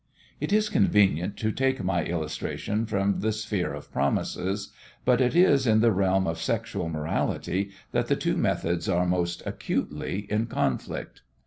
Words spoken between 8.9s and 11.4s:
most acutely in conflict.